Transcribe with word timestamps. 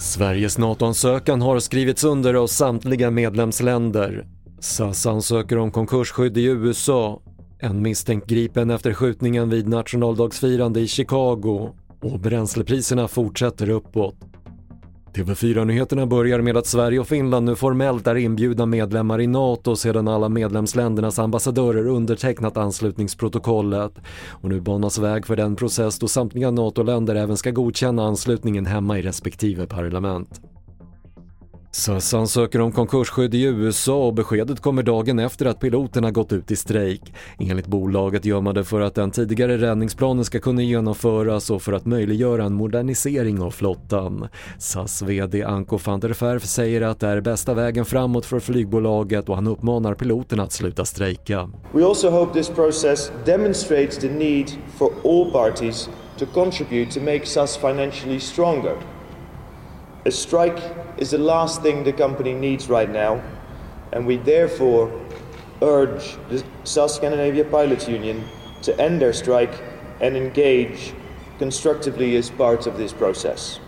Sveriges 0.00 0.58
NATO-ansökan 0.58 1.42
har 1.42 1.58
skrivits 1.58 2.04
under 2.04 2.34
av 2.34 2.46
samtliga 2.46 3.10
medlemsländer. 3.10 4.26
SAS 4.60 5.06
ansöker 5.06 5.58
om 5.58 5.70
konkursskydd 5.70 6.38
i 6.38 6.44
USA, 6.44 7.22
en 7.58 7.82
misstänkt 7.82 8.26
gripen 8.26 8.70
efter 8.70 8.92
skjutningen 8.92 9.50
vid 9.50 9.68
nationaldagsfirande 9.68 10.80
i 10.80 10.86
Chicago 10.86 11.74
och 12.02 12.20
bränslepriserna 12.20 13.08
fortsätter 13.08 13.70
uppåt. 13.70 14.35
TV4-nyheterna 15.16 16.06
börjar 16.06 16.40
med 16.40 16.56
att 16.56 16.66
Sverige 16.66 17.00
och 17.00 17.08
Finland 17.08 17.46
nu 17.46 17.56
formellt 17.56 18.06
är 18.06 18.14
inbjudna 18.14 18.66
medlemmar 18.66 19.20
i 19.20 19.26
NATO 19.26 19.76
sedan 19.76 20.08
alla 20.08 20.28
medlemsländernas 20.28 21.18
ambassadörer 21.18 21.86
undertecknat 21.86 22.56
anslutningsprotokollet. 22.56 23.92
Och 24.30 24.48
nu 24.48 24.60
banas 24.60 24.98
väg 24.98 25.26
för 25.26 25.36
den 25.36 25.56
process 25.56 25.98
då 25.98 26.08
samtliga 26.08 26.50
NATO-länder 26.50 27.14
även 27.14 27.36
ska 27.36 27.50
godkänna 27.50 28.06
anslutningen 28.06 28.66
hemma 28.66 28.98
i 28.98 29.02
respektive 29.02 29.66
parlament. 29.66 30.40
SAS 31.76 32.14
ansöker 32.14 32.60
om 32.60 32.72
konkursskydd 32.72 33.34
i 33.34 33.42
USA 33.42 34.06
och 34.06 34.14
beskedet 34.14 34.60
kommer 34.60 34.82
dagen 34.82 35.18
efter 35.18 35.46
att 35.46 35.60
piloterna 35.60 36.10
gått 36.10 36.32
ut 36.32 36.50
i 36.50 36.56
strejk. 36.56 37.14
Enligt 37.38 37.66
bolaget 37.66 38.24
gör 38.24 38.40
man 38.40 38.54
det 38.54 38.64
för 38.64 38.80
att 38.80 38.94
den 38.94 39.10
tidigare 39.10 39.58
räddningsplanen 39.58 40.24
ska 40.24 40.38
kunna 40.38 40.62
genomföras 40.62 41.50
och 41.50 41.62
för 41.62 41.72
att 41.72 41.86
möjliggöra 41.86 42.44
en 42.44 42.52
modernisering 42.52 43.42
av 43.42 43.50
flottan. 43.50 44.28
SAS 44.58 45.02
VD 45.02 45.42
Anko 45.42 45.78
van 45.84 46.00
der 46.00 46.08
Verf 46.08 46.44
säger 46.44 46.80
att 46.80 47.00
det 47.00 47.08
är 47.08 47.20
bästa 47.20 47.54
vägen 47.54 47.84
framåt 47.84 48.26
för 48.26 48.40
flygbolaget 48.40 49.28
och 49.28 49.34
han 49.34 49.46
uppmanar 49.46 49.94
piloterna 49.94 50.42
att 50.42 50.52
sluta 50.52 50.84
strejka. 50.84 51.50
We 51.72 51.84
also 51.84 52.10
hope 52.10 52.32
this 52.32 52.48
process 52.48 53.12
demonstrates 53.24 53.98
the 53.98 54.08
need 54.08 54.50
for 54.76 54.90
all 55.04 55.30
parties 55.30 55.90
to 56.18 56.26
contribute 56.26 56.90
to 56.92 57.00
make 57.00 57.26
SAS 57.26 57.56
financially 57.56 58.20
stronger. 58.20 58.76
A 60.06 60.10
strike 60.12 60.62
is 60.98 61.10
the 61.10 61.18
last 61.18 61.62
thing 61.62 61.82
the 61.82 61.92
company 61.92 62.32
needs 62.32 62.68
right 62.68 62.88
now, 62.88 63.20
and 63.92 64.06
we 64.06 64.18
therefore 64.18 64.88
urge 65.60 66.16
the 66.28 66.44
South 66.62 66.92
Scandinavia 66.92 67.44
Pilots 67.44 67.88
Union 67.88 68.24
to 68.62 68.80
end 68.80 69.02
their 69.02 69.12
strike 69.12 69.60
and 70.00 70.16
engage 70.16 70.94
constructively 71.40 72.14
as 72.14 72.30
part 72.30 72.68
of 72.68 72.78
this 72.78 72.92
process. 72.92 73.58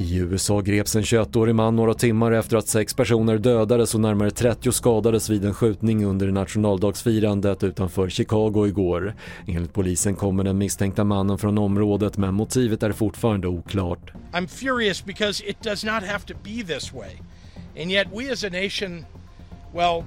I 0.00 0.16
USA 0.16 0.60
greps 0.60 0.96
en 0.96 1.02
21-årig 1.02 1.54
man 1.54 1.76
några 1.76 1.94
timmar 1.94 2.32
efter 2.32 2.56
att 2.56 2.68
sex 2.68 2.94
personer 2.94 3.38
dödades 3.38 3.94
och 3.94 4.00
närmare 4.00 4.30
30 4.30 4.72
skadades 4.72 5.28
vid 5.28 5.44
en 5.44 5.54
skjutning 5.54 6.04
under 6.04 6.30
nationaldagsfirandet 6.32 7.62
utanför 7.62 8.08
Chicago 8.08 8.66
igår. 8.66 9.14
Enligt 9.46 9.72
polisen 9.72 10.14
kommer 10.14 10.44
den 10.44 10.58
misstänkta 10.58 11.04
mannen 11.04 11.38
från 11.38 11.58
området 11.58 12.16
men 12.16 12.34
motivet 12.34 12.82
är 12.82 12.92
fortfarande 12.92 13.48
oklart. 13.48 14.10
I'm 14.32 14.46
furious 14.46 15.04
because 15.04 15.44
it 15.46 15.62
does 15.62 15.84
not 15.84 16.02
have 16.02 16.26
to 16.26 16.34
be 16.44 16.74
this 16.74 16.92
way. 16.92 17.18
And 17.82 17.90
yet 17.90 18.06
we 18.12 18.32
as 18.32 18.44
a 18.44 18.48
nation, 18.48 19.04
well, 19.74 20.04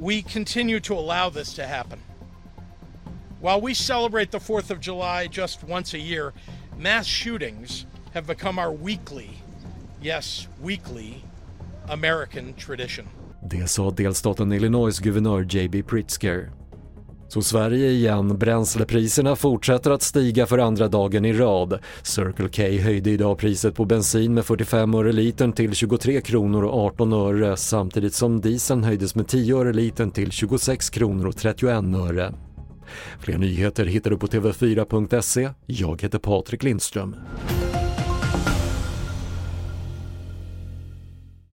we 0.00 0.22
continue 0.22 0.80
to 0.80 0.94
allow 0.94 1.30
this 1.30 1.54
to 1.54 1.62
happen. 1.62 1.98
While 3.40 3.60
we 3.62 3.74
celebrate 3.74 4.30
the 4.30 4.52
4th 4.52 4.70
of 4.70 4.80
July 4.80 5.28
just 5.30 5.64
once 5.68 5.94
a 5.94 5.98
year, 5.98 6.32
mass 6.78 7.06
shootings 7.06 7.86
have 8.16 8.26
become 8.26 8.58
our 8.58 8.76
weekly, 8.84 9.28
yes, 10.02 10.48
weekly 10.64 11.14
American 11.88 12.52
tradition. 12.54 13.06
Det 13.42 13.70
sa 13.70 13.90
delstaten 13.90 14.52
Illinois 14.52 15.00
guvernör 15.00 15.46
J.B. 15.50 15.82
Pritzker. 15.82 16.50
Så 17.28 17.42
Sverige 17.42 17.90
igen, 17.90 18.38
bränslepriserna 18.38 19.36
fortsätter 19.36 19.90
att 19.90 20.02
stiga 20.02 20.46
för 20.46 20.58
andra 20.58 20.88
dagen 20.88 21.24
i 21.24 21.32
rad. 21.32 21.78
Circle 22.02 22.48
K 22.48 22.82
höjde 22.82 23.10
idag 23.10 23.38
priset 23.38 23.74
på 23.74 23.84
bensin 23.84 24.34
med 24.34 24.44
45 24.44 24.94
öre 24.94 25.12
litern 25.12 25.52
till 25.52 25.74
23 25.74 26.20
kronor 26.20 26.64
och 26.64 26.86
18 26.86 27.12
öre 27.12 27.56
samtidigt 27.56 28.14
som 28.14 28.40
dieseln 28.40 28.84
höjdes 28.84 29.14
med 29.14 29.28
10 29.28 29.56
öre 29.56 29.72
litern 29.72 30.10
till 30.10 30.30
26 30.30 30.90
kronor 30.90 31.26
och 31.26 31.36
31 31.36 31.84
öre. 31.94 32.34
Fler 33.18 33.38
nyheter 33.38 33.86
hittar 33.86 34.10
du 34.10 34.18
på 34.18 34.26
tv4.se. 34.26 35.50
Jag 35.66 36.02
heter 36.02 36.18
Patrik 36.18 36.62
Lindström. 36.62 37.16